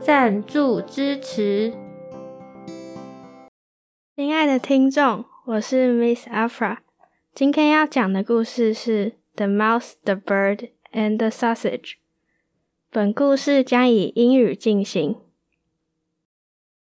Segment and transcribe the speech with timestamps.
[0.00, 1.72] 赞助支持。
[4.16, 6.78] 亲爱的听众，我是 Miss Afra，
[7.34, 11.80] 今天要讲的故事是《The Mouse, the Bird, and the Sausage》。
[12.90, 15.16] 本故事将以英语进行。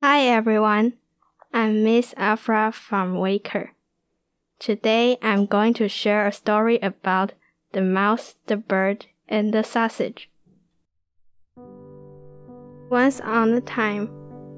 [0.01, 0.93] Hi everyone,
[1.51, 3.69] I'm Miss Afra from Waker.
[4.59, 7.31] Today I'm going to share a story about
[7.71, 10.29] the mouse, the bird, and the sausage.
[12.90, 14.10] Once on a time,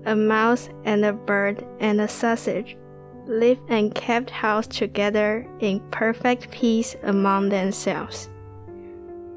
[0.06, 2.78] a mouse and a bird and a sausage
[3.26, 8.30] lived and kept house together in perfect peace among themselves,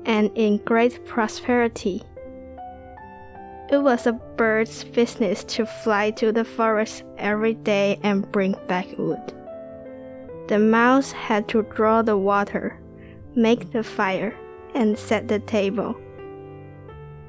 [0.05, 2.01] and in great prosperity.
[3.69, 8.87] It was a bird's business to fly to the forest every day and bring back
[8.97, 9.33] wood.
[10.47, 12.79] The mouse had to draw the water,
[13.35, 14.33] make the fire,
[14.73, 15.97] and set the table.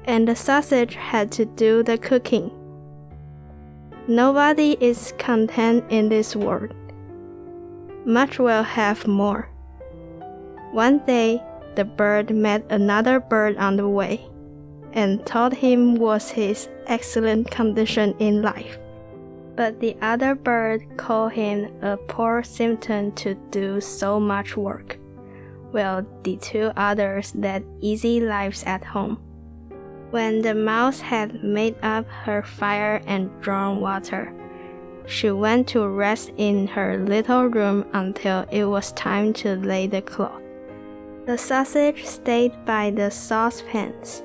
[0.07, 2.49] And the sausage had to do the cooking.
[4.07, 6.73] Nobody is content in this world.
[8.05, 9.49] Much will have more.
[10.71, 11.43] One day,
[11.75, 14.25] the bird met another bird on the way
[14.93, 18.79] and told him was his excellent condition in life.
[19.57, 24.97] But the other bird called him a poor simpleton to do so much work
[25.71, 29.26] while the two others led easy lives at home.
[30.11, 34.33] When the mouse had made up her fire and drawn water,
[35.05, 40.01] she went to rest in her little room until it was time to lay the
[40.01, 40.41] cloth.
[41.25, 44.23] The sausage stayed by the saucepans,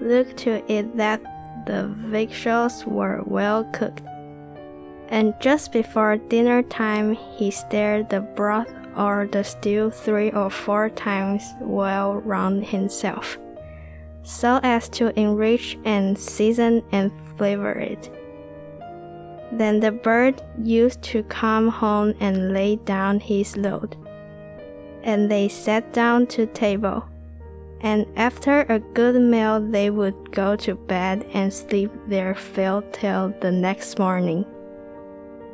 [0.00, 1.20] looked to it that
[1.66, 4.02] the victuals were well cooked,
[5.08, 10.88] and just before dinner time he stirred the broth or the stew three or four
[10.88, 13.36] times well round himself,
[14.26, 18.10] so as to enrich and season and flavor it.
[19.52, 23.96] Then the bird used to come home and lay down his load,
[25.04, 27.04] and they sat down to table.
[27.80, 33.32] And after a good meal, they would go to bed and sleep their fill till
[33.40, 34.44] the next morning.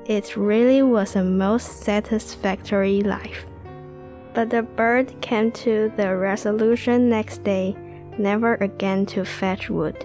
[0.06, 3.44] It really was a most satisfactory life.
[4.32, 7.77] But the bird came to the resolution next day
[8.19, 10.05] never again to fetch wood.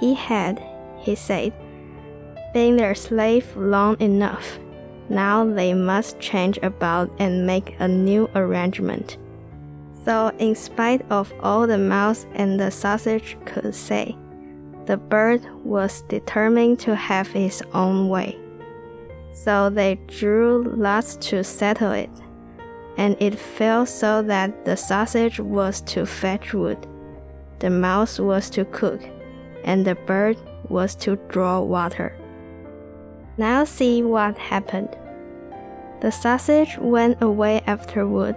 [0.00, 0.62] He had,
[0.98, 1.52] he said,
[2.54, 4.58] been their slave long enough.
[5.08, 9.16] Now they must change about and make a new arrangement.
[10.04, 14.16] So, in spite of all the mouse and the sausage could say,
[14.86, 18.38] the bird was determined to have his own way
[19.44, 22.10] so they drew lots to settle it,
[22.96, 26.86] and it fell so that the sausage was to fetch wood,
[27.60, 29.00] the mouse was to cook,
[29.64, 30.36] and the bird
[30.68, 32.16] was to draw water.
[33.36, 34.96] Now see what happened.
[36.00, 38.36] The sausage went away after wood,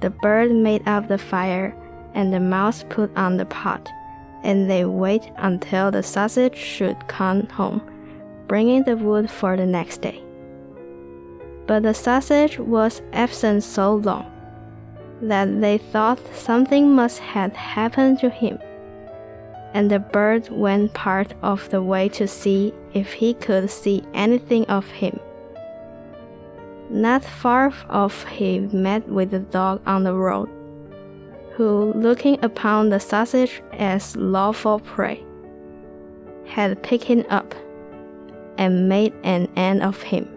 [0.00, 1.74] the bird made up the fire,
[2.14, 3.88] and the mouse put on the pot,
[4.42, 7.80] and they wait until the sausage should come home
[8.48, 10.22] bringing the wood for the next day.
[11.66, 14.31] But the sausage was absent so long
[15.22, 18.58] that they thought something must have happened to him.
[19.72, 24.66] And the bird went part of the way to see if he could see anything
[24.66, 25.18] of him.
[26.90, 30.50] Not far off, he met with the dog on the road,
[31.52, 35.24] who, looking upon the sausage as lawful prey,
[36.44, 37.54] had picked him up
[38.58, 40.28] and made an end of him.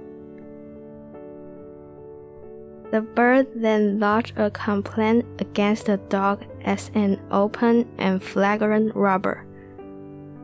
[2.96, 9.46] The bird then lodged a complaint against the dog as an open and flagrant robber,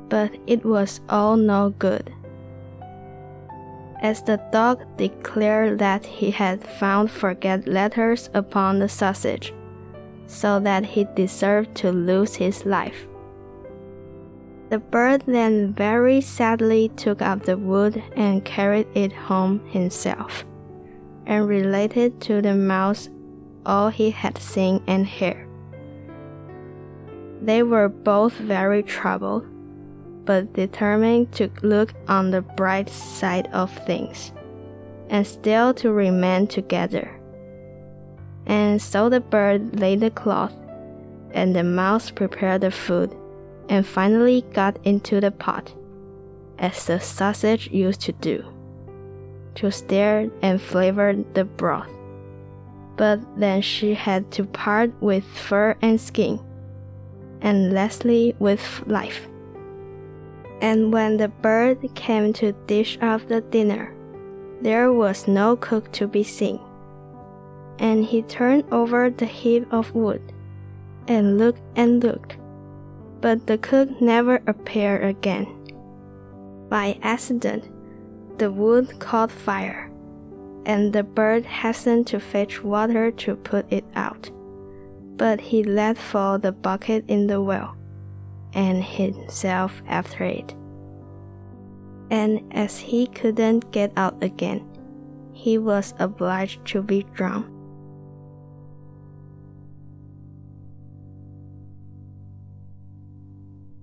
[0.10, 2.14] but it was all no good.
[4.02, 9.54] As the dog declared that he had found forget letters upon the sausage,
[10.28, 13.08] so that he deserved to lose his life.
[14.68, 20.44] The bird then very sadly took up the wood and carried it home himself,
[21.26, 23.10] and related to the mouse
[23.66, 25.48] all he had seen and heard.
[27.42, 29.46] They were both very troubled,
[30.26, 34.32] but determined to look on the bright side of things,
[35.10, 37.20] and still to remain together.
[38.46, 40.54] And so the bird laid the cloth,
[41.32, 43.16] and the mouse prepared the food,
[43.70, 45.74] and finally got into the pot,
[46.60, 48.44] as the sausage used to do,
[49.56, 51.90] to stir and flavor the broth.
[52.98, 56.40] But then she had to part with fur and skin,
[57.42, 59.28] and lastly with life.
[60.62, 63.96] And when the bird came to dish up the dinner,
[64.62, 66.60] there was no cook to be seen.
[67.80, 70.22] And he turned over the heap of wood,
[71.08, 72.38] and looked and looked,
[73.22, 75.48] but the cook never appeared again.
[76.70, 77.66] By accident,
[78.38, 79.92] the wood caught fire,
[80.66, 84.30] and the bird hastened to fetch water to put it out.
[85.18, 87.76] But he let fall the bucket in the well
[88.54, 90.56] and hid himself after it.
[92.10, 94.68] And as he couldn't get out again,
[95.32, 97.51] he was obliged to be drowned.